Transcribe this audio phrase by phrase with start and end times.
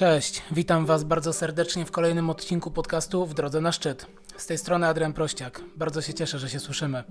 [0.00, 4.06] Cześć, witam Was bardzo serdecznie w kolejnym odcinku podcastu W drodze na szczyt.
[4.36, 5.60] Z tej strony Adrian Prościak.
[5.76, 7.04] Bardzo się cieszę, że się słyszymy.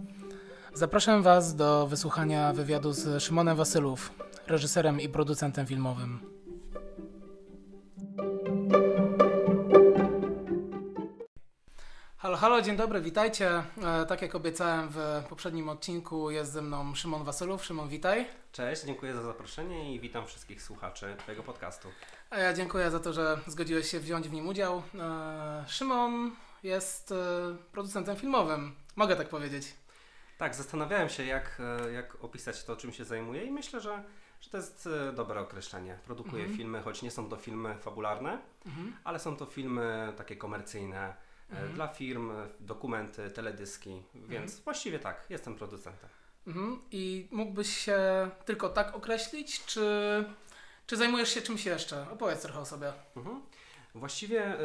[0.73, 4.12] Zapraszam Was do wysłuchania wywiadu z Szymonem Wasylów,
[4.47, 6.20] reżyserem i producentem filmowym.
[12.40, 13.63] Halo, dzień dobry, witajcie.
[13.83, 17.66] E, tak jak obiecałem w poprzednim odcinku, jest ze mną Szymon Wasylów.
[17.66, 18.26] Szymon, witaj.
[18.52, 21.88] Cześć, dziękuję za zaproszenie i witam wszystkich słuchaczy Twojego podcastu.
[22.29, 24.84] A ja dziękuję za to, że zgodziłeś się wziąć w nim udział.
[24.99, 26.31] E, Szymon
[26.63, 27.15] jest e,
[27.71, 29.73] producentem filmowym, mogę tak powiedzieć.
[30.37, 31.62] Tak, zastanawiałem się, jak,
[31.93, 34.03] jak opisać to, czym się zajmuję, i myślę, że,
[34.41, 35.99] że to jest dobre określenie.
[36.05, 36.57] Produkuję Mhm.
[36.57, 38.93] filmy, choć nie są to filmy fabularne, Mhm.
[39.03, 41.13] ale są to filmy takie komercyjne
[41.49, 41.73] Mhm.
[41.73, 46.09] dla firm, dokumenty, teledyski, więc właściwie tak, jestem producentem.
[46.48, 46.81] Mhm.
[46.91, 47.99] I mógłbyś się
[48.45, 49.85] tylko tak określić, czy,
[50.88, 52.05] czy zajmujesz się czymś jeszcze?
[52.12, 52.93] Opowiedz trochę o sobie.
[53.15, 53.41] Mhm.
[53.96, 54.57] Właściwie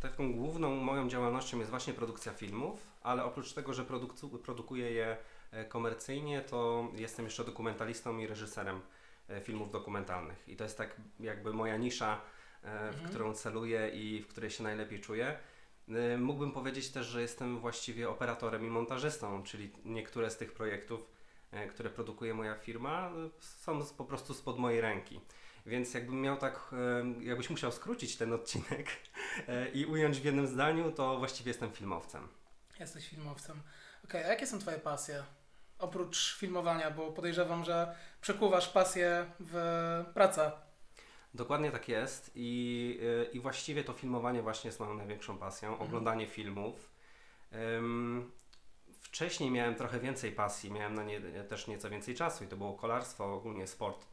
[0.00, 5.16] taką główną moją działalnością jest właśnie produkcja filmów, ale oprócz tego, że produkcu- produkuję je
[5.50, 8.80] e, komercyjnie, to jestem jeszcze dokumentalistą i reżyserem
[9.28, 10.48] e, filmów dokumentalnych.
[10.48, 12.20] I to jest tak jakby moja nisza,
[12.62, 13.08] e, w Mhm.
[13.10, 15.38] którą celuję i w której się najlepiej czuję.
[15.88, 21.10] E, Mógłbym powiedzieć też, że jestem właściwie operatorem i montażystą, czyli niektóre z tych projektów,
[21.50, 25.20] e, które produkuje moja firma, e, są po prostu spod mojej ręki.
[25.66, 26.74] Więc jakbym miał tak,
[27.20, 28.86] jakbyś musiał skrócić ten odcinek
[29.74, 32.28] i ująć w jednym zdaniu, to właściwie jestem filmowcem.
[32.80, 33.60] Jesteś filmowcem.
[34.04, 35.24] Okej, a jakie są Twoje pasje?
[35.78, 39.54] Oprócz filmowania, bo podejrzewam, że przekuwasz pasję w
[40.14, 40.52] pracę.
[41.34, 46.26] Dokładnie tak jest i, e, i właściwie to filmowanie właśnie jest moją największą pasją, oglądanie
[46.26, 46.90] filmów.
[47.52, 48.30] Em,
[49.00, 52.74] Wcześniej miałem trochę więcej pasji, miałem na nie też nieco więcej czasu i to było
[52.74, 54.06] kolarstwo, ogólnie sport,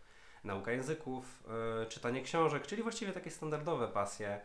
[0.44, 1.44] nauka języków,
[1.82, 4.42] e, czytanie książek, czyli właściwie takie standardowe pasje.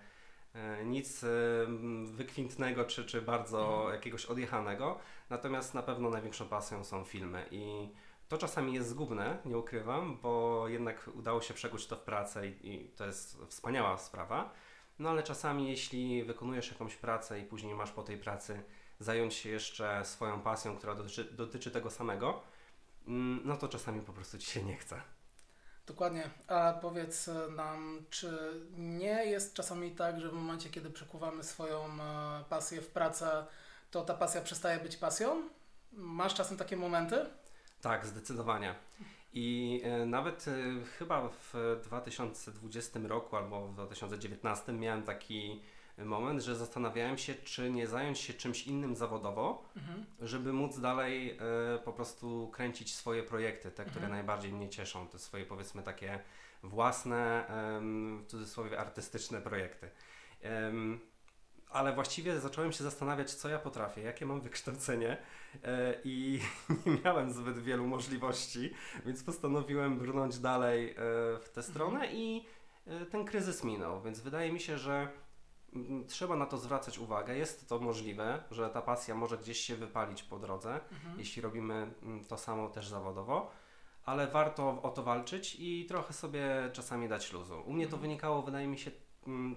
[0.54, 1.24] E, Nic
[1.66, 3.94] m, wykwintnego czy, czy bardzo Mhm.
[3.94, 4.98] jakiegoś odjechanego,
[5.31, 7.88] natomiast na pewno największą pasją są filmy i
[8.28, 12.75] to czasami jest zgubne, nie ukrywam, bo jednak udało się przekuć to w pracę i,
[12.75, 14.50] i to jest wspaniała sprawa.
[14.98, 18.62] No ale czasami, jeśli wykonujesz jakąś pracę i później masz po tej pracy
[19.00, 22.41] zająć się jeszcze swoją pasją, która dotyczy, dotyczy tego samego,
[23.09, 25.00] mm, no to czasami po prostu ci się nie chce.
[25.87, 26.31] Dokładnie.
[26.48, 32.44] A powiedz nam, czy nie jest czasami tak, że w momencie, kiedy przekuwamy swoją e,
[32.48, 33.47] pasję w pracę,
[33.91, 35.48] to ta pasja przestaje być pasją?
[35.93, 37.26] Masz czasem takie momenty?
[37.86, 38.74] Tak, zdecydowanie.
[39.32, 40.52] I e, nawet e,
[40.98, 41.54] chyba w
[41.84, 45.62] 2020 roku albo w 2019 miałem taki
[45.98, 50.06] moment, że zastanawiałem się, czy nie zająć się czymś innym zawodowo, Mhm.
[50.20, 51.38] żeby móc dalej e,
[51.84, 54.12] po prostu kręcić swoje projekty, te, które Mhm.
[54.12, 56.20] najbardziej mnie cieszą, te swoje powiedzmy takie
[56.62, 57.44] własne,
[58.22, 59.91] w cudzysłowie artystyczne projekty.
[61.71, 65.16] Ale właściwie zacząłem się zastanawiać, co ja potrafię, jakie mam wykształcenie
[65.65, 66.41] e, i
[66.87, 68.75] nie miałem zbyt wielu możliwości,
[69.06, 70.94] więc postanowiłem brnąć dalej e,
[71.41, 72.47] w tę stronę i
[72.87, 75.09] e, ten kryzys minął, więc wydaje mi się, że
[75.75, 77.37] mm, trzeba na to zwracać uwagę.
[77.37, 81.19] Jest to możliwe, że ta pasja może gdzieś się wypalić po drodze, Mhm.
[81.19, 83.50] jeśli robimy mm, to samo też zawodowo,
[84.05, 87.62] ale warto o to walczyć i trochę sobie czasami dać luzu.
[87.66, 88.03] U mnie to Mhm.
[88.03, 88.91] wynikało, wydaje mi się,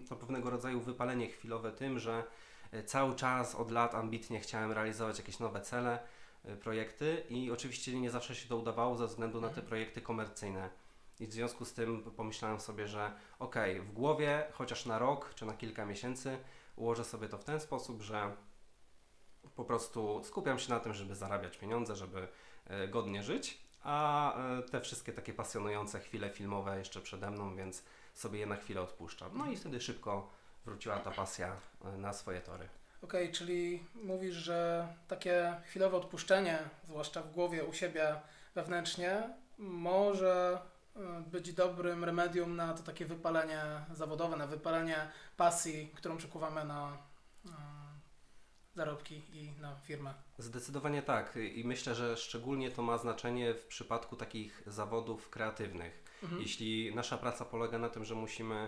[0.09, 2.23] to pewnego rodzaju wypalenie chwilowe tym, że
[2.71, 5.99] e, cały czas od lat ambitnie chciałem realizować jakieś nowe cele,
[6.45, 9.67] e, projekty i oczywiście nie zawsze się to udawało ze względu na te Mhm.
[9.67, 10.69] projekty komercyjne.
[11.19, 15.45] I w związku z tym pomyślałem sobie, że okej, w głowie chociaż na rok czy
[15.45, 16.37] na kilka miesięcy
[16.75, 18.35] ułożę sobie to w ten sposób, że
[19.55, 22.27] po prostu skupiam się na tym, żeby zarabiać pieniądze, żeby
[22.65, 24.35] e, godnie żyć, a
[24.71, 27.83] te wszystkie takie pasjonujące chwile filmowe jeszcze przede mną, więc
[28.19, 29.37] sobie je na chwilę odpuszczam.
[29.37, 30.29] No i wtedy szybko
[30.65, 32.69] wróciła ta pasja e, na swoje tory.
[33.01, 38.15] Okej, czyli mówisz, że takie chwilowe odpuszczenie, zwłaszcza w głowie u siebie
[38.55, 40.61] wewnętrznie, może
[40.95, 43.61] e, być dobrym remedium na to takie wypalenie
[43.93, 46.97] zawodowe, na wypalenie pasji, którą przekuwamy na
[47.45, 47.49] e,
[48.75, 50.13] zarobki i na firmę.
[50.37, 56.08] Zdecydowanie tak i myślę, że szczególnie to ma znaczenie w przypadku takich zawodów kreatywnych.
[56.23, 56.41] Mhm.
[56.41, 58.67] Jeśli nasza praca polega na tym, że musimy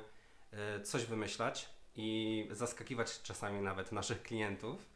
[0.52, 4.90] e, coś wymyślać i zaskakiwać czasami nawet naszych klientów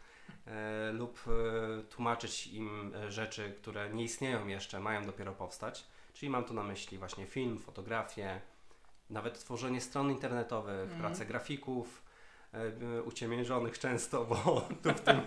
[0.47, 6.43] e, lub e, tłumaczyć im rzeczy, które nie istnieją jeszcze, mają dopiero powstać, czyli mam
[6.43, 8.41] tu na myśli właśnie film, fotografię,
[9.09, 10.99] nawet tworzenie stron internetowych, Mhm.
[10.99, 12.04] pracę grafików,
[13.05, 14.35] uciemiężonych często, bo
[14.83, 15.21] tu w tym,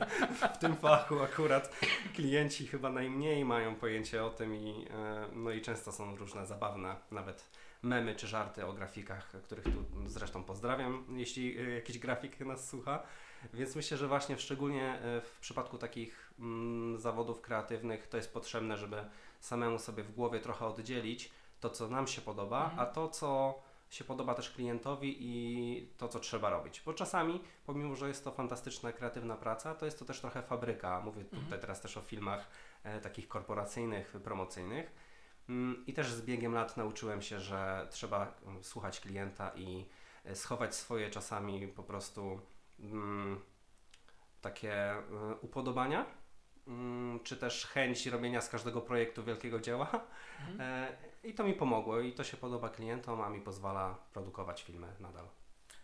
[0.52, 1.80] w tym fachu akurat
[2.14, 6.96] klienci chyba najmniej mają pojęcie o tym i, e, no i często są różne zabawne,
[7.10, 7.50] nawet
[7.82, 13.02] memy czy żarty o grafikach, których tu zresztą pozdrawiam, jeśli e, jakiś grafik nas słucha.
[13.54, 18.76] Więc myślę, że właśnie szczególnie e, w przypadku takich mm, zawodów kreatywnych to jest potrzebne,
[18.76, 18.96] żeby
[19.40, 21.30] samemu sobie w głowie trochę oddzielić
[21.60, 22.80] to, co nam się podoba, Mhm.
[22.80, 23.58] a to, co
[23.90, 26.82] się podoba też klientowi i to, co trzeba robić.
[26.86, 31.00] Bo czasami, pomimo, że jest to fantastyczna, kreatywna praca, to jest to też trochę fabryka.
[31.00, 31.60] Mówię tutaj Mhm.
[31.60, 32.48] teraz też o filmach
[32.84, 34.92] e, takich korporacyjnych, promocyjnych.
[35.48, 39.86] Mm, I też z biegiem lat nauczyłem się, że trzeba mm, słuchać klienta i
[40.24, 42.40] e, schować swoje czasami po prostu
[42.80, 43.40] mm,
[44.40, 45.02] takie y,
[45.40, 46.06] upodobania,
[46.66, 49.90] mm, czy też chęć robienia z każdego projektu wielkiego dzieła.
[50.48, 50.92] Mhm.
[51.28, 55.28] I to mi pomogło i to się podoba klientom, a mi pozwala produkować filmy nadal.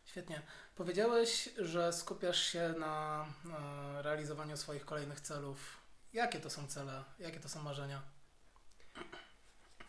[0.05, 0.43] Świetnie.
[0.76, 5.76] Powiedziałeś, że skupiasz się na, na realizowaniu swoich kolejnych celów.
[6.12, 7.05] Jakie to są cele?
[7.19, 8.02] Jakie to są marzenia?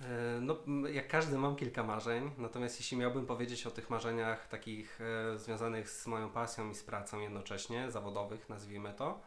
[0.02, 0.58] E, No,
[0.94, 5.90] jak każdy mam kilka marzeń, natomiast jeśli miałbym powiedzieć o tych marzeniach takich e, związanych
[5.90, 9.22] z moją pasją i z pracą jednocześnie, zawodowych nazwijmy to,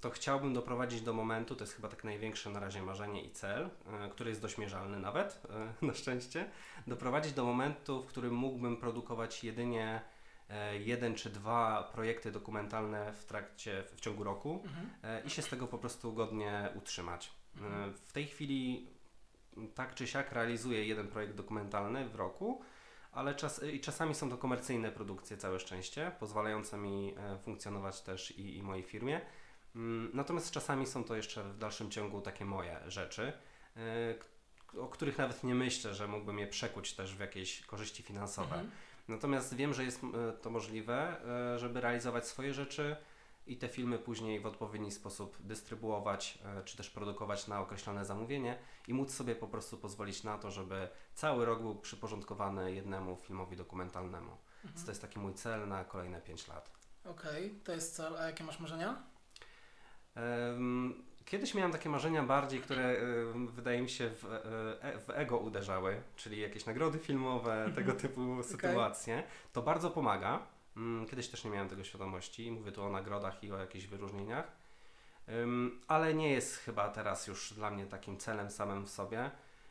[0.00, 3.70] to chciałbym doprowadzić do momentu, to jest chyba tak największe na razie marzenie i cel,
[3.86, 6.50] e, który jest dość mierzalny nawet, e, na szczęście,
[6.86, 10.00] doprowadzić do momentu, w którym mógłbym produkować jedynie
[10.48, 15.26] e, jeden czy dwa projekty dokumentalne w trakcie, w ciągu roku, Mhm.
[15.26, 17.32] i się z tego po prostu godnie utrzymać.
[17.56, 17.94] Mhm.
[17.94, 18.88] W tej chwili
[19.74, 22.62] tak czy siak realizuję jeden projekt dokumentalny w roku,
[23.14, 28.30] ale czas, i czasami są to komercyjne produkcje, całe szczęście, pozwalające mi e, funkcjonować też
[28.30, 29.20] i, i mojej firmie.
[29.76, 33.32] Mm, Natomiast czasami są to jeszcze w dalszym ciągu takie moje rzeczy,
[33.76, 38.54] e, o których nawet nie myślę, że mógłbym je przekuć też w jakieś korzyści finansowe.
[38.54, 38.70] Mhm.
[39.08, 41.16] Natomiast wiem, że jest e, to możliwe,
[41.56, 42.96] żeby realizować swoje rzeczy
[43.46, 48.58] i te filmy później w odpowiedni sposób dystrybuować, e, czy też produkować na określone zamówienie
[48.88, 53.56] i móc sobie po prostu pozwolić na to, żeby cały rok był przyporządkowany jednemu filmowi
[53.56, 54.30] dokumentalnemu.
[54.64, 54.84] Więc Mhm.
[54.86, 56.70] to jest taki mój cel na kolejne 5 lat.
[57.04, 58.16] Okej, to jest cel.
[58.16, 59.02] A jakie masz marzenia?
[61.24, 66.02] Kiedyś miałem takie marzenia bardziej, które em, wydaje mi się w, e, w ego uderzały,
[66.16, 69.22] czyli jakieś nagrody filmowe, tego typu sytuacje.
[69.52, 70.46] To bardzo pomaga.
[70.76, 72.50] Mm, Kiedyś też nie miałem tego świadomości.
[72.50, 74.52] Mówię tu o nagrodach i o jakichś wyróżnieniach.
[75.88, 79.30] Ale nie jest chyba teraz już dla mnie takim celem samym w sobie.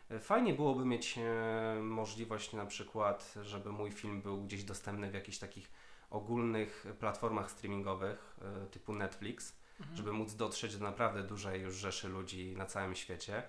[0.10, 5.14] E, Fajnie byłoby mieć e, możliwość na przykład, żeby mój film był gdzieś dostępny w
[5.14, 5.72] jakichś takich
[6.10, 9.98] ogólnych platformach streamingowych e, typu Netflix Mhm.
[9.98, 13.44] żeby móc dotrzeć do naprawdę dużej już rzeszy ludzi na całym świecie.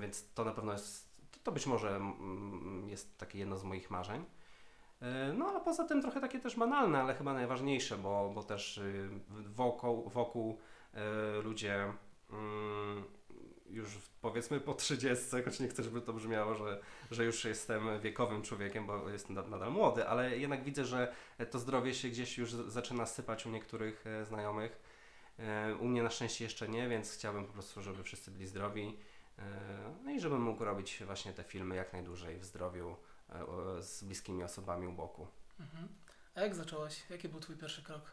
[0.00, 3.90] Więc to na pewno jest, to- to być może mm, jest takie jedno z moich
[3.90, 4.24] marzeń.
[5.28, 8.76] Yy, No a poza tym trochę takie też banalne, ale chyba najważniejsze, bo, bo też
[8.76, 9.08] yy,
[9.54, 10.58] wokół, wokół
[10.94, 11.00] yy,
[11.42, 11.92] ludzie
[12.30, 13.04] mm,
[13.70, 13.88] już
[14.20, 16.80] powiedzmy po 30, choć nie chcę, żeby to brzmiało, że,
[17.10, 21.12] że już jestem wiekowym człowiekiem, bo jestem nad- nadal młody, ale jednak widzę, że
[21.50, 24.80] to zdrowie się gdzieś już zaczyna sypać u niektórych e, znajomych.
[25.38, 28.96] E, U mnie na szczęście jeszcze nie, więc chciałbym po prostu, żeby wszyscy byli zdrowi.
[29.38, 29.42] e,
[30.04, 32.96] No i żebym mógł robić właśnie te filmy jak najdłużej w zdrowiu e,
[33.80, 35.26] z bliskimi osobami u boku.
[35.60, 35.88] Mhm.
[36.34, 37.10] A jak zacząłeś?
[37.10, 38.10] Jaki był twój pierwszy krok?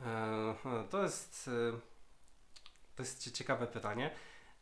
[0.00, 0.54] E,
[0.90, 1.78] To jest, e,
[2.96, 4.10] to jest cie- ciekawe pytanie.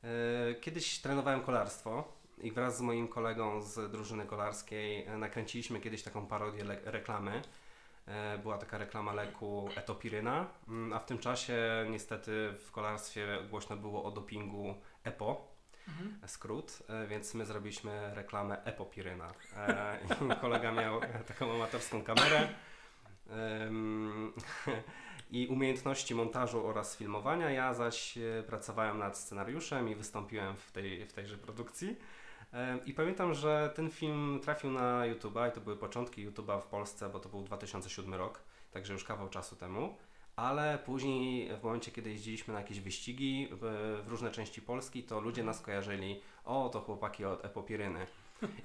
[0.05, 6.03] E, Kiedyś trenowałem kolarstwo i wraz z moim kolegą z drużyny kolarskiej e, nakręciliśmy kiedyś
[6.03, 7.43] taką parodię reklamy.
[8.07, 13.77] E, Była taka reklama leku Etopiryna, Mm, a w tym czasie niestety w kolarstwie głośno
[13.77, 14.75] było o dopingu
[15.05, 15.54] EPO,
[15.89, 16.19] Mhm.
[16.27, 19.35] skrót, e, więc my zrobiliśmy reklamę Epopiryna.
[19.57, 19.99] E,
[20.41, 22.49] kolega miał taką amatorską kamerę
[25.31, 27.51] i umiejętności montażu oraz filmowania.
[27.51, 31.97] Ja zaś e, pracowałem nad scenariuszem i wystąpiłem w, tej, w tejże produkcji.
[32.87, 37.09] I pamiętam, że ten film trafił na YouTube'a i to były początki YouTube'a w Polsce,
[37.09, 39.97] bo to był 2007 rok, także już kawał czasu temu.
[40.37, 45.43] Ale później, w momencie, kiedy jeździliśmy na jakieś wyścigi w, różne części Polski, to ludzie
[45.43, 48.07] nas kojarzyli, o, to chłopaki od Epopiryny.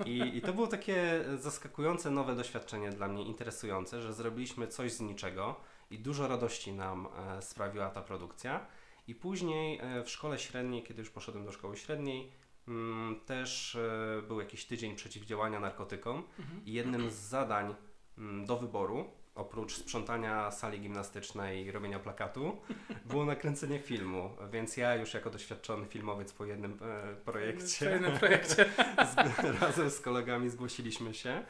[0.05, 5.01] I, I to było takie zaskakujące, nowe doświadczenie dla mnie, interesujące, że zrobiliśmy coś z
[5.01, 5.55] niczego
[5.91, 7.07] i dużo radości nam
[7.37, 8.65] e, sprawiła ta produkcja.
[9.07, 12.31] I później e, w szkole średniej, kiedy już poszedłem do szkoły średniej,
[12.67, 16.65] mm, też e, był jakiś tydzień przeciwdziałania narkotykom Mhm.
[16.65, 17.75] i jednym z zadań
[18.17, 22.57] mm, do wyboru, oprócz sprzątania sali gimnastycznej i robienia plakatu,
[23.05, 24.29] było nakręcenie filmu.
[24.51, 28.65] Więc ja już jako doświadczony filmowiec po jednym e, projekcie jednym projekcie.
[29.13, 31.43] z, razem z kolegami zgłosiliśmy się.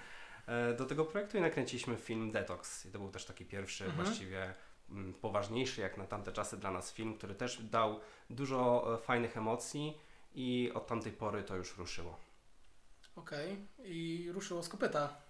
[0.47, 2.85] e, do tego projektu i nakręciliśmy film Detox.
[2.85, 4.05] I to był też taki pierwszy Mhm.
[4.05, 4.53] właściwie
[4.89, 9.37] mm, poważniejszy jak na tamte czasy dla nas film, który też dał dużo e, fajnych
[9.37, 9.97] emocji
[10.35, 12.17] i od tamtej pory to już ruszyło.
[13.15, 13.65] Okej.
[13.83, 15.28] I ruszyło z kopyta.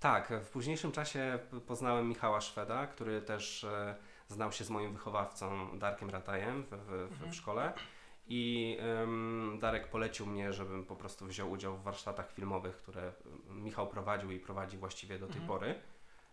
[0.00, 3.94] Tak, w późniejszym czasie poznałem Michała Szweda, który też e,
[4.28, 7.30] znał się z moim wychowawcą Darkiem Ratajem w, w, w, Mhm.
[7.30, 7.72] w szkole.
[8.26, 13.12] I em, Darek polecił mnie, żebym po prostu wziął udział w warsztatach filmowych, które
[13.48, 15.48] Michał prowadził i prowadzi właściwie do tej Mhm.
[15.48, 15.74] pory.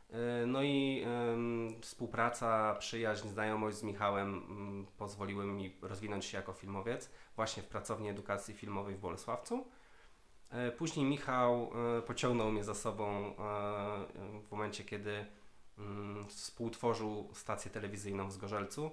[0.10, 6.54] E, No i em, współpraca, przyjaźń, znajomość z Michałem mm, pozwoliły mi rozwinąć się jako
[6.54, 9.68] filmowiec właśnie w pracowni edukacji filmowej w Bolesławcu.
[10.50, 13.34] E, Później Michał e, pociągnął mnie za sobą e,
[14.48, 15.26] w momencie, kiedy
[15.78, 18.92] mm, współtworzył stację telewizyjną w Zgorzelcu.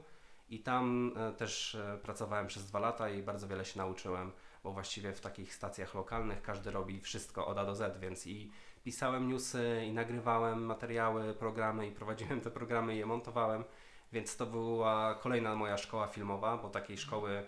[0.48, 4.32] I tam też pracowałem przez dwa lata i bardzo wiele się nauczyłem,
[4.64, 8.50] bo właściwie w takich stacjach lokalnych każdy robi wszystko od A do Z, więc i
[8.84, 13.64] pisałem newsy, i nagrywałem materiały, programy, i prowadziłem te programy, i je montowałem,
[14.12, 17.46] więc to była kolejna moja szkoła filmowa, bo takiej szkoły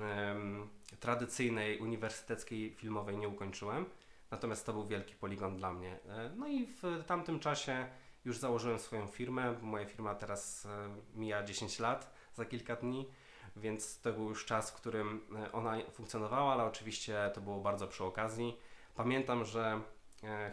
[0.00, 0.68] em,
[1.00, 3.84] tradycyjnej, uniwersyteckiej filmowej nie ukończyłem.
[4.30, 5.98] Natomiast to był wielki poligon dla mnie.
[6.08, 7.86] E, No i w tamtym czasie
[8.24, 9.54] już założyłem swoją firmę.
[9.62, 10.68] Moja firma teraz e,
[11.14, 13.08] mija 10 lat za kilka dni,
[13.56, 17.88] więc to był już czas, w którym e, ona funkcjonowała, ale oczywiście to było bardzo
[17.88, 18.56] przy okazji.
[18.94, 19.80] Pamiętam, że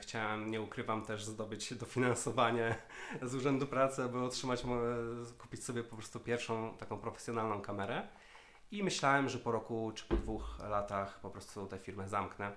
[0.02, 2.76] chciałem, nie ukrywam, też zdobyć dofinansowanie
[3.22, 4.64] z Urzędu Pracy, aby otrzymać,
[5.38, 8.08] kupić sobie po prostu pierwszą taką profesjonalną kamerę.
[8.72, 12.52] I myślałem, że po roku czy po dwóch latach po prostu tę firmę zamknę.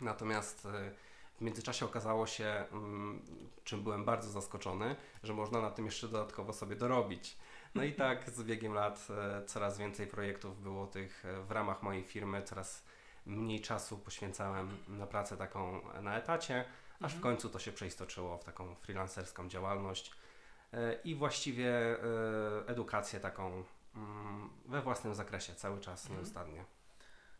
[0.00, 0.92] Natomiast e,
[1.38, 3.22] w międzyczasie okazało się, mm,
[3.64, 7.36] czym byłem bardzo zaskoczony, że można na tym jeszcze dodatkowo sobie dorobić.
[7.74, 11.82] No i tak z biegiem lat e, coraz więcej projektów było tych e, w ramach
[11.82, 12.84] mojej firmy, coraz
[13.26, 16.64] mniej czasu poświęcałem na pracę taką na etacie,
[17.00, 17.22] aż w Mhm.
[17.22, 20.12] końcu to się przeistoczyło w taką freelancerską działalność
[20.72, 21.98] e, i właściwie e,
[22.66, 23.64] edukację taką
[24.66, 26.18] we własnym zakresie cały czas Mhm.
[26.20, 26.64] nieustannie.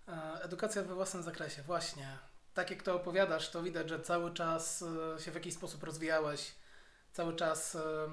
[0.09, 2.19] E, Edukacja we własnym zakresie, właśnie.
[2.55, 4.85] Tak jak to opowiadasz, to widać, że cały czas
[5.17, 6.55] e, się w jakiś sposób rozwijałeś,
[7.13, 8.09] cały czas e,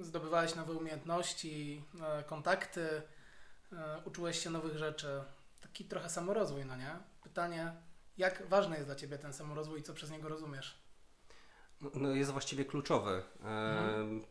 [0.00, 1.84] zdobywałeś nowe umiejętności,
[2.26, 3.02] kontakty,
[4.04, 5.22] uczyłeś się nowych rzeczy.
[5.60, 6.96] Taki trochę samorozwój, no nie?
[7.22, 7.72] Pytanie,
[8.18, 10.78] jak ważny jest dla Ciebie ten samorozwój i co przez niego rozumiesz?
[11.80, 13.22] No, No jest właściwie kluczowy.
[13.40, 14.24] Mhm.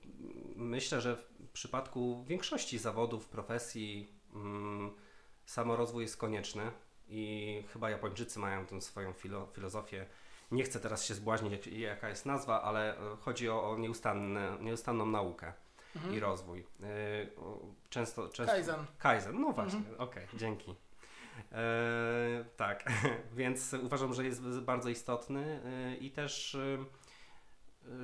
[0.55, 1.17] Myślę, że
[1.55, 4.91] przypadku większości zawodów, profesji mm,
[5.45, 6.71] samorozwój jest konieczny
[7.07, 10.05] i chyba Japończycy mają tę swoją filo, filozofię.
[10.51, 14.57] Nie chcę teraz się zbłaźnić, jak, jaka jest nazwa, ale e, chodzi o, o nieustanne,
[14.61, 15.53] nieustanną naukę
[15.95, 16.15] Mhm.
[16.15, 16.59] i rozwój.
[16.83, 16.85] E,
[17.89, 18.85] Często, często Kaizen.
[18.99, 20.01] Kaizen, no właśnie, Mhm.
[20.01, 20.75] okej, dzięki.
[21.51, 22.83] E, tak,
[23.37, 26.57] więc uważam, że jest bardzo istotny e, i też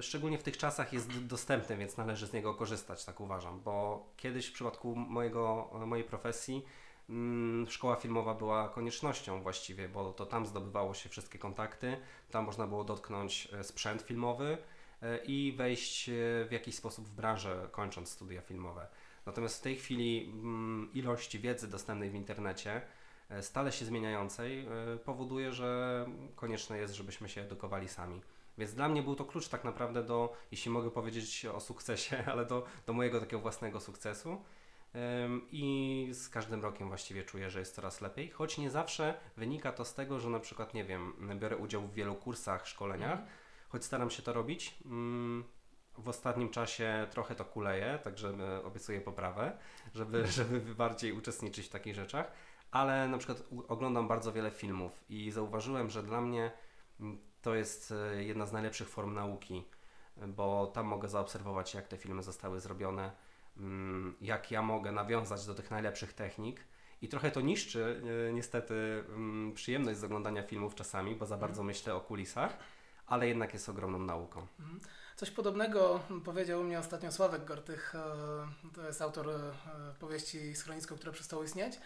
[0.01, 4.47] szczególnie w tych czasach jest dostępny, więc należy z niego korzystać, tak uważam, bo kiedyś
[4.47, 6.65] w przypadku mojego, mojej profesji
[7.09, 11.97] mm, szkoła filmowa była koniecznością właściwie, bo to tam zdobywało się wszystkie kontakty,
[12.31, 14.57] tam można było dotknąć e, sprzęt filmowy
[15.01, 16.13] e, i wejść e,
[16.45, 18.87] w jakiś sposób w branżę, kończąc studia filmowe.
[19.25, 22.81] Natomiast w tej chwili mm, ilość wiedzy dostępnej w internecie,
[23.29, 28.21] e, stale się zmieniającej, e, powoduje, że konieczne jest, żebyśmy się edukowali sami.
[28.57, 32.45] Więc dla mnie był to klucz tak naprawdę do, jeśli mogę powiedzieć o sukcesie, ale
[32.45, 34.41] do, do mojego takiego własnego sukcesu.
[35.51, 39.85] I z każdym rokiem właściwie czuję, że jest coraz lepiej, choć nie zawsze wynika to
[39.85, 43.29] z tego, że na przykład, nie wiem, biorę udział w wielu kursach, szkoleniach, Mhm.
[43.69, 44.75] choć staram się to robić.
[44.85, 45.43] Mm,
[45.97, 49.57] W ostatnim czasie trochę to kuleje, także e, obiecuję poprawę,
[49.93, 52.31] żeby, żeby bardziej uczestniczyć w takich rzeczach,
[52.71, 56.51] ale na przykład oglądam bardzo wiele filmów i zauważyłem, że dla mnie
[56.99, 59.63] mm, to jest e, jedna z najlepszych form nauki,
[60.27, 63.11] bo tam mogę zaobserwować, jak te filmy zostały zrobione,
[63.57, 66.59] mm, jak ja mogę nawiązać do tych najlepszych technik.
[67.01, 71.63] I trochę to niszczy e, niestety mm, przyjemność z oglądania filmów czasami, bo za bardzo
[71.63, 72.57] myślę o kulisach,
[73.07, 74.47] ale jednak jest ogromną nauką.
[74.59, 74.79] Mhm.
[75.15, 79.27] Coś podobnego powiedział mnie ostatnio Sławek Gortych, e, to jest autor
[79.99, 81.79] powieści Schronisko, które przestało istnieć.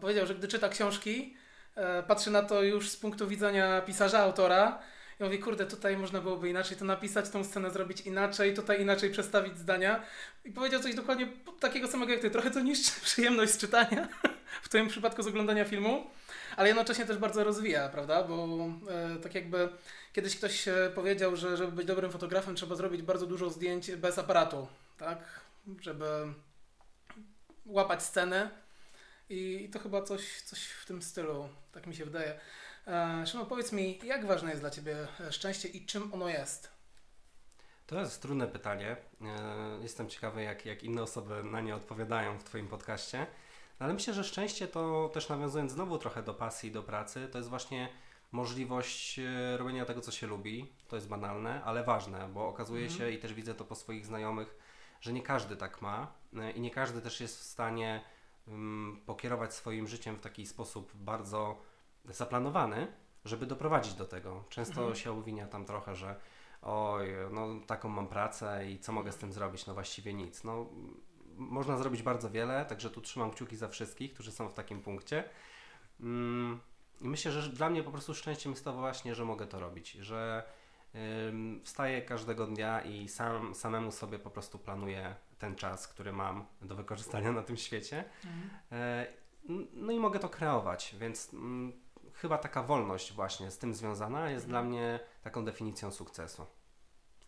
[0.00, 1.36] Powiedział, że gdy czyta książki,
[1.80, 4.78] e, patrzy na to już z punktu widzenia pisarza, autora
[5.20, 9.10] i mówi, kurde, tutaj można byłoby inaczej to napisać, tą scenę zrobić inaczej, tutaj inaczej
[9.10, 10.02] przestawić zdania.
[10.44, 11.28] I powiedział coś dokładnie
[11.60, 12.30] takiego samego jak ty.
[12.30, 14.08] Trochę to niszczy przyjemność z czytania,
[14.62, 16.06] w tym przypadku z oglądania filmu,
[16.56, 18.22] ale jednocześnie też bardzo rozwija, prawda?
[18.24, 19.68] Bo e, tak jakby
[20.12, 24.18] Kiedyś ktoś e, powiedział, że żeby być dobrym fotografem trzeba zrobić bardzo dużo zdjęć bez
[24.18, 24.68] aparatu,
[24.98, 25.18] tak?
[25.80, 26.04] Żeby
[27.66, 28.50] łapać sceny
[29.30, 32.40] i, to chyba coś, coś w tym stylu, tak mi się wydaje.
[32.86, 36.70] E, Szymon, powiedz mi, jak ważne jest dla Ciebie e, szczęście i czym ono jest?
[37.86, 38.96] To jest trudne pytanie.
[39.22, 43.26] E, Jestem ciekawy, jak, jak inne osoby na nie odpowiadają w Twoim podcaście.
[43.80, 47.28] No, ale myślę, że szczęście to też nawiązując znowu trochę do pasji i do pracy,
[47.32, 47.88] to jest właśnie
[48.32, 49.20] możliwość
[49.56, 50.72] robienia tego, co się lubi.
[50.88, 52.98] To jest banalne, ale ważne, bo okazuje Mhm.
[52.98, 54.54] się i też widzę to po swoich znajomych,
[55.00, 56.12] że nie każdy tak ma
[56.54, 58.04] i nie każdy też jest w stanie
[59.06, 61.62] pokierować swoim życiem w taki sposób bardzo
[62.04, 62.92] zaplanowany,
[63.24, 64.44] żeby doprowadzić do tego.
[64.48, 64.96] Często Mhm.
[64.96, 66.20] się obwinia tam trochę, że
[66.62, 69.66] oj, no taką mam pracę i co mogę z tym zrobić?
[69.66, 70.44] No właściwie nic.
[70.44, 70.66] No,
[71.36, 75.24] można zrobić bardzo wiele, także tu trzymam kciuki za wszystkich, którzy są w takim punkcie.
[76.00, 76.60] Mm,
[77.00, 79.92] I myślę, że dla mnie po prostu szczęściem jest to właśnie, że mogę to robić,
[79.92, 80.42] że
[81.64, 86.74] wstaję każdego dnia i sam, samemu sobie po prostu planuję ten czas, który mam do
[86.74, 88.04] wykorzystania na tym świecie.
[88.72, 89.06] E,
[89.48, 91.72] n- No i mogę to kreować, więc mm,
[92.14, 96.46] chyba taka wolność właśnie z tym związana jest dla mnie taką definicją sukcesu.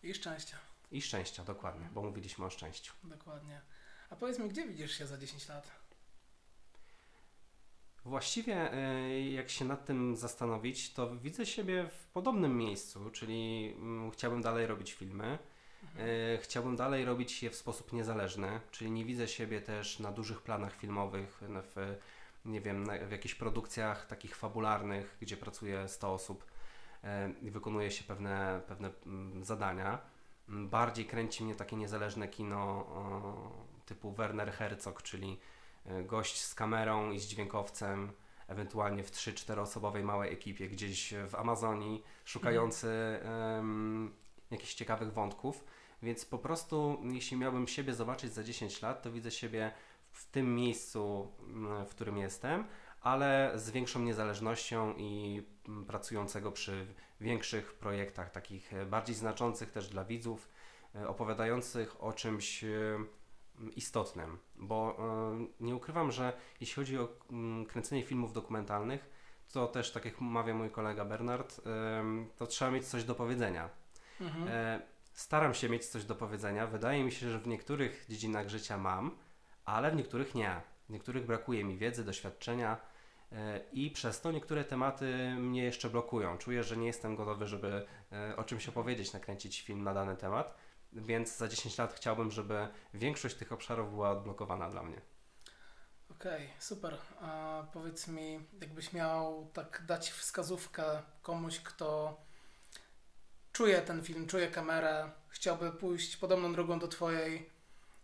[0.03, 0.57] I szczęścia,
[0.91, 2.93] I szczęścia, dokładnie, bo mówiliśmy o szczęściu.
[3.03, 3.61] dokładnie.
[4.09, 5.71] A powiedz mi, gdzie widzisz się za 10 lat?
[8.05, 14.11] Właściwie, e, jak się nad tym zastanowić, to widzę siebie w podobnym miejscu, czyli mm,
[14.11, 15.39] chciałbym dalej robić filmy.
[15.97, 20.41] E, Chciałbym dalej robić je w sposób niezależny, czyli nie widzę siebie też na dużych
[20.41, 21.95] planach filmowych, w,
[22.45, 26.45] nie wiem, w jakichś produkcjach takich fabularnych, gdzie pracuje 100 osób
[27.03, 30.01] e, i wykonuje się pewne, pewne mm, zadania.
[30.47, 32.85] Bardziej kręci mnie takie niezależne kino
[33.85, 35.39] typu Werner Herzog, czyli
[36.05, 38.11] gość z kamerą i z dźwiękowcem,
[38.47, 42.89] ewentualnie w 3-4 osobowej małej ekipie gdzieś w Amazonii, szukający
[43.23, 44.13] em,
[44.51, 45.63] jakichś ciekawych wątków.
[46.03, 49.71] Więc po prostu, jeśli miałbym siebie zobaczyć za 10 lat, to widzę siebie
[50.11, 52.65] w tym miejscu, mm, w którym jestem,
[53.01, 56.87] ale z większą niezależnością i mm, pracującego przy
[57.21, 60.49] większych projektach, takich e, bardziej znaczących też dla widzów,
[60.95, 62.69] e, opowiadających o czymś e,
[63.75, 64.37] istotnym.
[64.55, 69.09] Bo e, nie ukrywam, że jeśli chodzi o mm, kręcenie filmów dokumentalnych,
[69.53, 71.61] to też, tak jak mawia mój kolega Bernard,
[72.37, 73.69] to trzeba mieć coś do powiedzenia.
[74.21, 74.47] Mhm.
[74.47, 74.81] E,
[75.13, 76.67] staram się mieć coś do powiedzenia.
[76.67, 79.17] Wydaje mi się, że w niektórych dziedzinach życia mam,
[79.65, 80.61] ale w niektórych nie.
[80.89, 82.77] W niektórych brakuje mi wiedzy, doświadczenia
[83.31, 86.37] e, i przez to niektóre tematy mnie jeszcze blokują.
[86.37, 87.85] Czuję, że nie jestem gotowy, żeby
[88.37, 90.57] o czymś opowiedzieć, nakręcić film na dany temat,
[90.95, 95.01] więc za 10 lat chciałbym, żeby większość tych obszarów była odblokowana dla mnie.
[96.11, 96.97] Okej, super.
[97.21, 100.83] A powiedz mi, jakbyś miał tak dać wskazówkę
[101.21, 102.17] komuś, kto
[103.51, 107.49] czuje ten film, czuje kamerę, chciałby pójść podobną drogą do Twojej,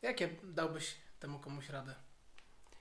[0.02, 1.96] jakie dałbyś temu komuś rady?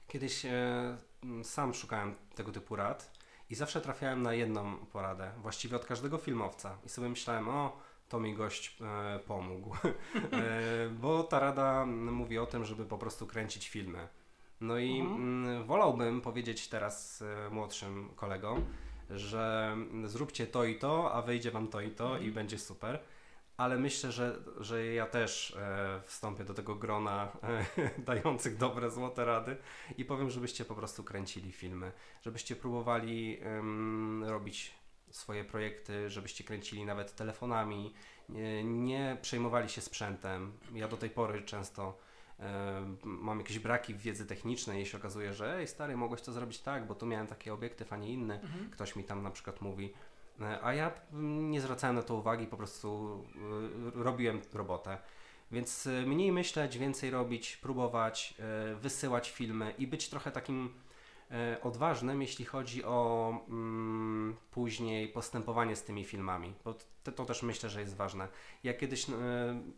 [0.09, 0.97] Kiedyś e,
[1.43, 3.19] sam szukałem tego typu rad
[3.51, 6.79] i zawsze trafiałem na jedną poradę, właściwie od każdego filmowca.
[6.85, 9.75] I sobie myślałem, o, to mi gość e, pomógł.
[10.15, 14.09] e, bo ta rada mówi o tym, żeby po prostu kręcić filmy.
[14.61, 15.47] No i Mhm.
[15.57, 18.65] m, wolałbym powiedzieć teraz e, młodszym kolegom,
[19.11, 22.25] że zróbcie to i to, a wyjdzie wam to i to Mhm.
[22.25, 22.99] i będzie super.
[23.57, 27.65] Ale myślę, że, że ja też e, wstąpię do tego grona e,
[28.11, 29.57] dających dobre, złote rady
[29.99, 31.93] i powiem, żebyście po prostu kręcili filmy,
[32.23, 33.39] żebyście próbowali
[34.23, 34.75] robić
[35.11, 37.95] swoje projekty, żebyście kręcili nawet telefonami,
[38.29, 40.53] nie, nie przejmowali się sprzętem.
[40.75, 41.99] Ja do tej pory często
[43.03, 46.87] mam jakieś braki w wiedzy technicznej, jeśli okazuje, że ej stary, mogłeś to zrobić tak,
[46.87, 48.71] bo tu miałem taki obiektyw, a nie inny Mhm.
[48.71, 49.93] ktoś mi tam na przykład mówi,
[50.41, 53.25] e, a ja nie zwracałem na to uwagi, po prostu
[53.97, 54.99] y, robiłem robotę.
[55.53, 58.35] Więc y, mniej myśleć, więcej robić, próbować,
[58.73, 60.75] y, wysyłać filmy i być trochę takim
[61.63, 67.71] odważnym, jeśli chodzi o mm, później postępowanie z tymi filmami, bo to, to też myślę,
[67.71, 68.29] że jest ważne.
[68.65, 69.13] Ja kiedyś y,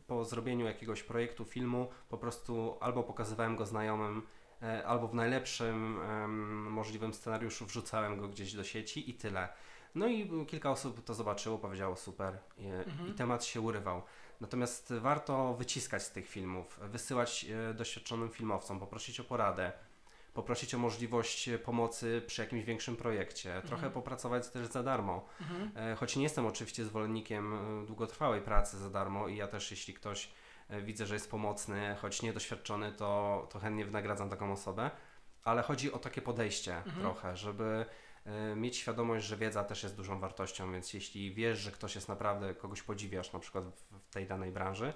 [0.06, 4.22] po zrobieniu jakiegoś projektu filmu po prostu albo pokazywałem go znajomym,
[4.62, 9.48] e, albo w najlepszym em, możliwym scenariuszu wrzucałem go gdzieś do sieci i tyle.
[9.94, 13.08] No i kilka osób to zobaczyło, powiedziało super i, Mhm.
[13.08, 14.02] i temat się urywał.
[14.40, 19.72] Natomiast warto wyciskać z tych filmów, wysyłać e, doświadczonym filmowcom, poprosić o poradę,
[20.34, 23.92] poprosić o możliwość e, pomocy przy jakimś większym projekcie, trochę Mhm.
[23.92, 25.26] popracować też za darmo.
[25.40, 25.70] Mhm.
[25.92, 29.94] E, Choć nie jestem oczywiście zwolennikiem e, długotrwałej pracy za darmo i ja też jeśli
[29.94, 30.30] ktoś
[30.82, 34.90] widzę, że jest pomocny, choć niedoświadczony, to, to chętnie wynagradzam taką osobę,
[35.44, 36.96] ale chodzi o takie podejście Mhm.
[37.00, 37.84] trochę, żeby
[38.56, 42.54] mieć świadomość, że wiedza też jest dużą wartością, więc jeśli wiesz, że ktoś jest naprawdę,
[42.54, 44.92] kogoś podziwiasz na przykład w, tej danej branży,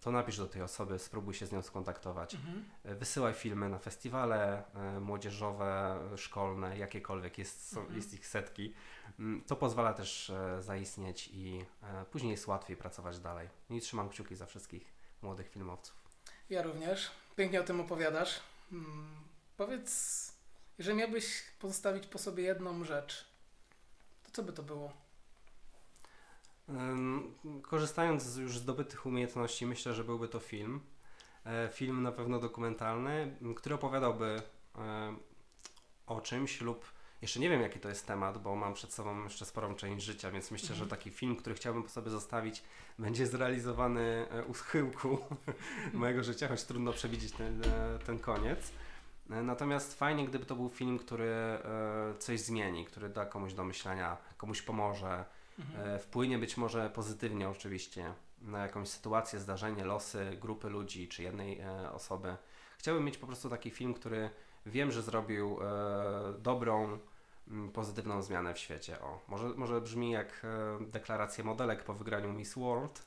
[0.00, 2.34] to napisz do tej osoby, spróbuj się z nią skontaktować.
[2.34, 2.64] Mhm.
[2.84, 7.96] Wysyłaj filmy na festiwale e, młodzieżowe, szkolne, jakiekolwiek, jest, Mhm.
[7.96, 8.74] jest ich setki.
[9.18, 13.48] Mm, To pozwala też e, zaistnieć i e, później jest łatwiej pracować dalej.
[13.70, 15.96] I trzymam kciuki za wszystkich młodych filmowców.
[16.50, 17.10] Ja również.
[17.36, 18.40] Pięknie o tym opowiadasz.
[18.72, 19.06] Mm,
[19.56, 20.32] powiedz,
[20.78, 23.24] jeżeli miałbyś pozostawić po sobie jedną rzecz,
[24.24, 24.92] to co by to było?
[27.62, 30.80] Korzystając z już zdobytych umiejętności, myślę, że byłby to film.
[31.46, 34.42] E, Film na pewno dokumentalny, który opowiadałby
[34.78, 35.14] e,
[36.06, 36.84] o czymś lub
[37.22, 40.30] jeszcze nie wiem jaki to jest temat, bo mam przed sobą jeszcze sporą część życia,
[40.30, 40.90] więc myślę, że Mhm.
[40.90, 42.62] taki film, który chciałbym po sobie zostawić,
[42.98, 45.18] będzie zrealizowany e, u schyłku
[45.92, 47.62] mojego życia, choć trudno przewidzieć ten,
[48.06, 48.72] ten koniec.
[49.42, 51.32] Natomiast fajnie, gdyby to był film, który
[52.18, 55.24] coś zmieni, który da komuś do myślenia, komuś pomoże,
[55.58, 55.88] Mhm.
[55.88, 61.60] E, wpłynie być może pozytywnie oczywiście na jakąś sytuację, zdarzenie, losy grupy ludzi czy jednej
[61.60, 62.36] e, osoby.
[62.78, 64.30] Chciałbym mieć po prostu taki film, który
[64.66, 66.98] wiem, że zrobił e, dobrą,
[67.48, 69.00] m, pozytywną zmianę w świecie.
[69.00, 73.06] O, może, może brzmi jak e, deklaracja modelek po wygraniu Miss World,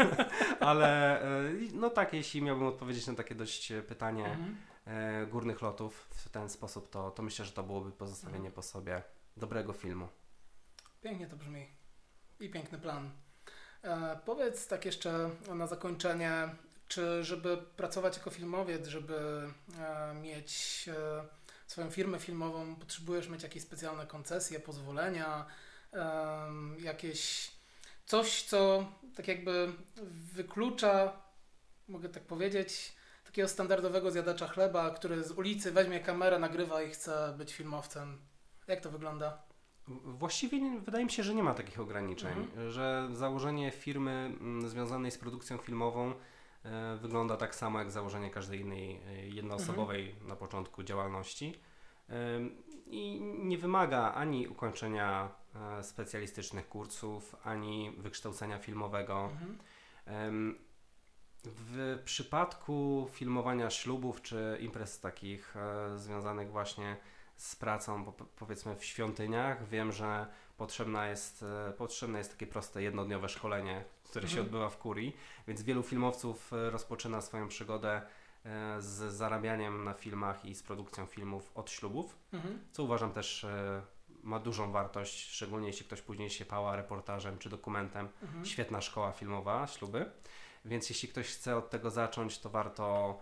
[0.60, 4.56] ale e, no tak, jeśli miałbym odpowiedzieć na takie dość pytanie Mhm.
[4.86, 8.54] e, górnych lotów w ten sposób, to, to myślę, że to byłoby pozostawienie Mhm.
[8.54, 9.02] po sobie
[9.36, 10.08] dobrego filmu.
[11.02, 11.66] Pięknie to brzmi.
[12.40, 13.10] I piękny plan.
[13.82, 16.48] E, powiedz tak jeszcze na zakończenie,
[16.88, 21.24] czy żeby pracować jako filmowiec, żeby e, mieć e,
[21.66, 25.46] swoją firmę filmową, potrzebujesz mieć jakieś specjalne koncesje, pozwolenia,
[25.92, 27.50] em, jakieś
[28.06, 28.86] coś, co
[29.16, 29.72] tak jakby
[30.34, 31.22] wyklucza,
[31.88, 32.92] mogę tak powiedzieć,
[33.24, 38.18] takiego standardowego zjadacza chleba, który z ulicy weźmie kamerę, nagrywa i chce być filmowcem.
[38.68, 39.51] Jak to wygląda?
[39.88, 45.18] Właściwie wydaje mi się, że nie ma takich ograniczeń, że założenie firmy mm, związanej z
[45.18, 46.14] produkcją filmową
[46.64, 51.60] e, wygląda tak samo jak założenie każdej innej e, jednoosobowej na początku działalności
[52.36, 59.30] Ym, i nie wymaga ani ukończenia e, specjalistycznych kursów, ani wykształcenia filmowego.
[59.32, 60.58] Mhm.
[61.44, 67.00] W przypadku filmowania ślubów czy imprez takich e, związanych właśnie z
[67.56, 70.26] pracą, po, powiedzmy w świątyniach, wiem, że
[70.56, 74.46] potrzebna jest, e, potrzebne jest takie proste jednodniowe szkolenie, które się Mhm.
[74.46, 75.16] odbywa w kurii,
[75.48, 78.02] więc wielu filmowców e, rozpoczyna swoją przygodę
[78.44, 82.58] e, z zarabianiem na filmach i z produkcją filmów od ślubów Mhm.
[82.72, 83.46] co uważam też
[84.22, 88.08] ma dużą wartość, szczególnie jeśli ktoś później się pała reportażem czy dokumentem.
[88.22, 88.44] Mhm.
[88.46, 90.10] Świetna szkoła filmowa, śluby.
[90.64, 93.18] Więc jeśli ktoś chce od tego zacząć, to warto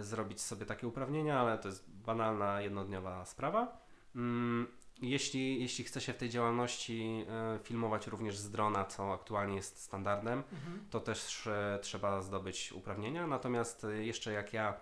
[0.00, 3.78] zrobić sobie takie uprawnienia, ale to jest banalna, jednodniowa sprawa.
[4.16, 4.66] Mm,
[5.02, 9.78] Jeśli, jeśli chce się w tej działalności e, filmować również z drona, co aktualnie jest
[9.82, 10.84] standardem, Mhm.
[10.90, 13.26] to też e, trzeba zdobyć uprawnienia.
[13.26, 14.74] Natomiast e, jeszcze jak ja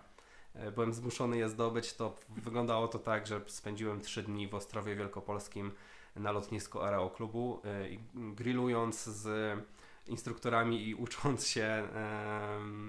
[0.55, 4.95] e, byłem zmuszony je zdobyć, to wyglądało to tak, że spędziłem trzy dni w Ostrowie
[4.95, 5.71] Wielkopolskim
[6.15, 9.27] na lotnisku Aeroklubu, e, grillując z
[10.11, 11.87] instruktorami i ucząc się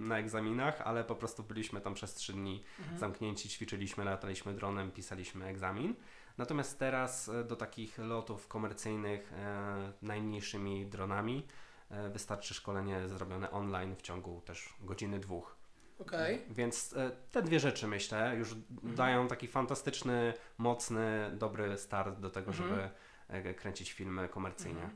[0.01, 2.99] na egzaminach, ale po prostu byliśmy tam przez trzy dni Mhm.
[2.99, 5.95] zamknięci, ćwiczyliśmy, lataliśmy dronem, pisaliśmy egzamin.
[6.39, 11.47] Natomiast teraz e, do takich lotów komercyjnych e, najmniejszymi dronami
[11.91, 15.57] e, wystarczy szkolenie zrobione online w ciągu też godziny, dwóch.
[15.99, 16.43] Okej.
[16.51, 16.95] Więc
[17.31, 22.69] te dwie rzeczy myślę już dają taki fantastyczny, mocny, dobry start do tego, Mhm.
[22.71, 24.91] żeby kręcić filmy komercyjnie.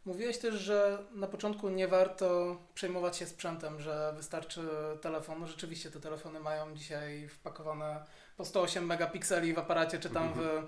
[0.00, 0.16] Mhm.
[0.16, 4.68] Mówiłeś też, że na początku nie warto przejmować się sprzętem, że wystarczy
[5.00, 5.40] telefon.
[5.40, 8.04] No Rzeczywiście te telefony mają dzisiaj wpakowane
[8.36, 10.62] po 108 megapikseli w aparacie, czy tam w,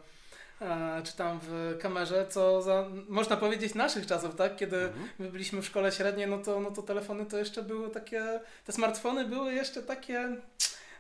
[0.63, 4.57] e, czy tam w kamerze, co za, można powiedzieć naszych czasów, tak?
[4.57, 5.09] Kiedy Mhm.
[5.19, 8.73] my byliśmy w szkole średniej, no to, no to telefony to jeszcze były takie, te
[8.73, 10.37] smartfony były jeszcze takie,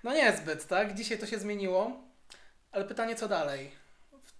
[0.04, 0.94] no niezbyt, tak?
[0.94, 2.00] Dzisiaj to się zmieniło,
[2.72, 3.81] ale pytanie co dalej?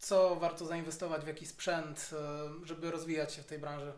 [0.03, 3.93] Co warto zainwestować, w jaki sprzęt, e, żeby rozwijać się w tej branży?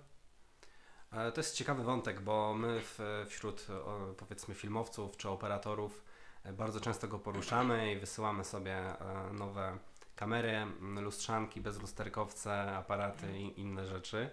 [1.12, 6.04] E, To jest ciekawy wątek, bo my w, wśród o, powiedzmy filmowców czy operatorów
[6.44, 9.78] e, bardzo często go poruszamy i wysyłamy sobie e, nowe
[10.16, 10.66] kamery,
[11.02, 14.30] lustrzanki, bezlusterkowce, aparaty i inne rzeczy.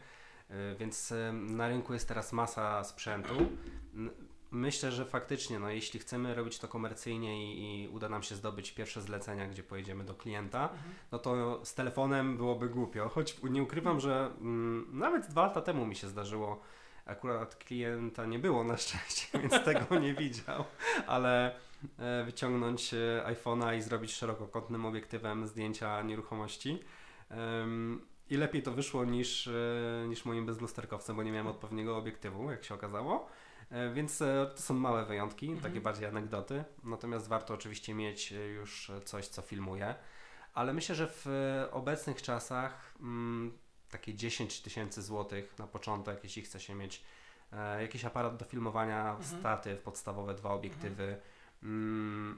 [0.50, 3.34] E, Więc e, na rynku jest teraz masa sprzętu.
[4.52, 8.72] Myślę, że faktycznie, no, jeśli chcemy robić to komercyjnie i, i uda nam się zdobyć
[8.72, 10.70] pierwsze zlecenia, gdzie pojedziemy do klienta,
[11.12, 13.10] no to z telefonem byłoby głupio.
[13.10, 16.62] Choć nie ukrywam, że mm, nawet dwa lata temu mi się zdarzyło.
[17.06, 20.64] Akurat klienta nie było na szczęście, więc tego nie widział,
[21.08, 21.56] ale
[22.00, 26.80] e, wyciągnąć e, iPhone'a i zrobić szerokokątnym obiektywem zdjęcia nieruchomości.
[28.30, 32.64] I lepiej to wyszło niż, e, niż moim bezlusterkowcem, bo nie miałem odpowiedniego obiektywu, jak
[32.64, 33.30] się okazało.
[33.72, 35.64] E, Więc e, to są małe wyjątki, Mhm.
[35.64, 36.64] takie bardziej anegdoty.
[36.84, 39.96] Natomiast warto oczywiście mieć e, już coś, co filmuje.
[40.54, 41.26] Ale myślę, że w
[41.72, 43.58] obecnych czasach mm,
[43.92, 47.04] takie 10 tysięcy złotych na początek, jeśli chce się mieć
[47.54, 49.40] e, jakiś aparat do filmowania, Mhm.
[49.40, 51.18] statyw, podstawowe dwa obiektywy.
[51.64, 52.38] Mm,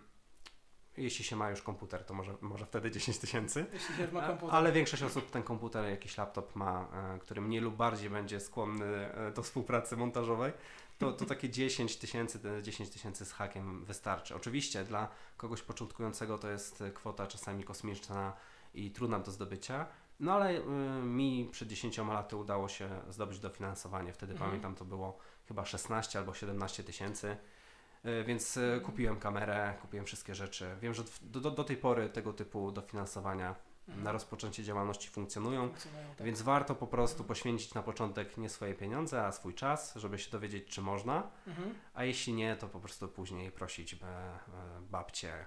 [0.97, 3.65] jeśli się ma już komputer, to może, może wtedy 10 tysięcy.
[3.73, 4.55] Jeśli się już ma A- komputer.
[4.55, 6.87] Ale większość osób ten komputer, jakiś laptop ma,
[7.21, 10.51] który mniej lub bardziej będzie skłonny do współpracy montażowej,
[11.03, 14.35] to, to takie 10 tysięcy, te 10 tysięcy z hakiem wystarczy.
[14.35, 18.33] Oczywiście dla kogoś początkującego to jest e, kwota czasami kosmiczna
[18.73, 19.85] i trudna do zdobycia,
[20.19, 20.63] no ale y,
[21.03, 24.13] mi przed 10 laty udało się zdobyć dofinansowanie.
[24.13, 24.49] Wtedy Mhm.
[24.49, 27.37] pamiętam to było chyba 16 albo 17 tysięcy.
[28.05, 30.75] Y, Więc y, kupiłem kamerę, kupiłem wszystkie rzeczy.
[30.81, 33.55] Wiem, że do, do, do tej pory tego typu dofinansowania.
[33.87, 36.25] Na rozpoczęcie działalności funkcjonują, Funkcjonują, tak.
[36.25, 40.31] więc warto po prostu poświęcić na początek nie swoje pieniądze, a swój czas, żeby się
[40.31, 41.75] dowiedzieć, czy można, Mhm.
[41.93, 44.39] a jeśli nie, to po prostu później prosić e, e,
[44.81, 45.45] babcię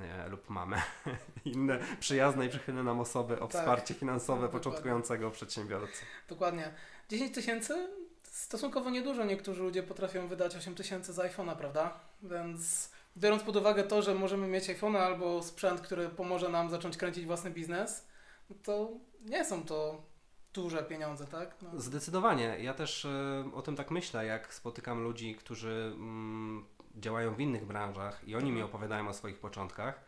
[0.00, 0.82] e, lub mamę,
[1.44, 3.60] inne przyjazne i przychylne nam osoby o Tak.
[3.60, 4.58] wsparcie finansowe Dokładnie.
[4.60, 6.02] początkującego przedsiębiorcy.
[6.28, 6.74] Dokładnie.
[7.08, 7.88] 10 tysięcy?
[8.22, 12.00] Stosunkowo niedużo niektórzy ludzie potrafią wydać 8 tysięcy za iPhone'a, prawda?
[12.22, 16.96] Więc biorąc pod uwagę to, że możemy mieć iPhone'a albo sprzęt, który pomoże nam zacząć
[16.96, 18.08] kręcić własny biznes,
[18.62, 18.90] to
[19.24, 20.02] nie są to
[20.54, 21.54] duże pieniądze, tak?
[21.62, 21.80] No.
[21.80, 22.56] Zdecydowanie.
[22.60, 26.64] Ja też e, o tym tak myślę, jak spotykam ludzi, którzy mm,
[26.96, 28.66] działają w innych branżach i oni mi Mhm.
[28.68, 30.00] opowiadają o swoich początkach.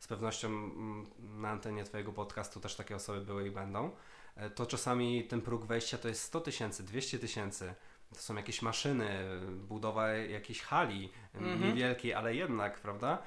[0.00, 3.90] Z pewnością mm, na antenie Twojego podcastu też takie osoby były i będą.
[4.36, 7.74] E, To czasami ten próg wejścia to jest 100 tysięcy, 200 tysięcy.
[8.14, 9.08] To są jakieś maszyny,
[9.52, 11.60] budowa jakiejś hali Mhm.
[11.62, 13.18] niewielkiej, ale jednak, prawda?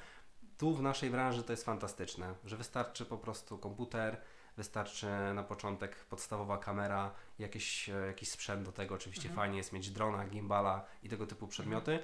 [0.58, 4.20] Tu w naszej branży to jest fantastyczne, że wystarczy po prostu komputer,
[4.56, 8.94] wystarczy na początek podstawowa kamera, jakiś, e, jakiś sprzęt do tego.
[8.94, 9.36] Oczywiście Mhm.
[9.36, 11.98] fajnie jest mieć drona, gimbala i tego typu przedmioty,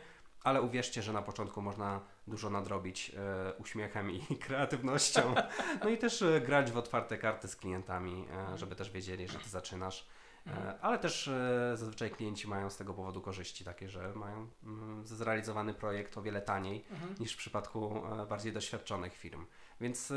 [0.45, 5.35] ale uwierzcie, że na początku można dużo nadrobić e, uśmiechem i kreatywnością.
[5.85, 9.38] No i też e, grać w otwarte karty z klientami, e, żeby też wiedzieli, że
[9.38, 10.07] ty zaczynasz.
[10.46, 15.07] E, Ale też e, zazwyczaj klienci mają z tego powodu korzyści, takie, że mają mm,
[15.07, 17.14] zrealizowany projekt o wiele taniej Mhm.
[17.20, 19.46] niż w przypadku e, bardziej doświadczonych firm.
[19.81, 20.12] Więc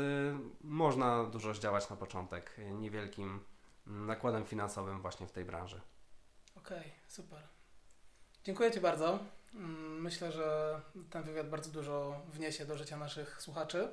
[0.60, 3.40] można dużo zdziałać na początek niewielkim
[3.86, 5.80] mm, nakładem finansowym właśnie w tej branży.
[6.56, 7.42] Okej, super.
[8.44, 9.18] Dziękuję Ci bardzo.
[9.54, 13.88] Mm, Myślę, że ten wywiad bardzo dużo wniesie do życia naszych słuchaczy.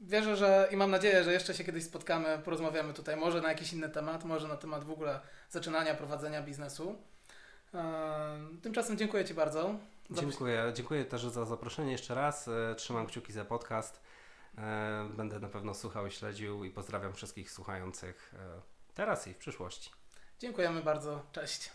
[0.00, 3.72] Wierzę, że i mam nadzieję, że jeszcze się kiedyś spotkamy, porozmawiamy tutaj może na jakiś
[3.72, 6.98] inny temat, może na temat w ogóle zaczynania, prowadzenia biznesu.
[7.74, 9.74] Em, Tymczasem dziękuję Ci bardzo.
[10.10, 10.72] Dziękuję.
[10.74, 12.48] Dziękuję też za zaproszenie jeszcze raz.
[12.48, 14.00] E, Trzymam kciuki za podcast.
[14.58, 18.60] E, Będę na pewno słuchał i śledził i pozdrawiam wszystkich słuchających e,
[18.94, 19.90] teraz i w przyszłości.
[20.38, 21.22] Dziękujemy bardzo.
[21.32, 21.70] Cześć.